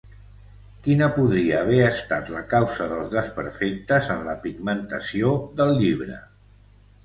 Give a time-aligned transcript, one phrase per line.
[0.87, 6.23] Quina podria haver estat la causa dels desperfectes en la pigmentació del llibre?